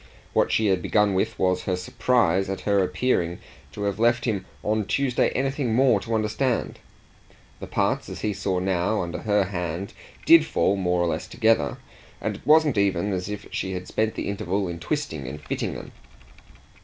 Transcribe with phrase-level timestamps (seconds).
[0.33, 3.37] What she had begun with was her surprise at her appearing
[3.71, 6.79] to have left him on Tuesday anything more to understand.
[7.59, 9.93] The parts, as he now saw, under her hand,
[10.25, 11.77] did fall more or less together,
[12.19, 15.75] and it wasn't even as if she had spent the interval in twisting and fitting
[15.75, 15.91] them.